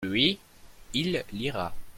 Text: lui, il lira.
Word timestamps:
lui, 0.03 0.39
il 0.95 1.21
lira. 1.31 1.75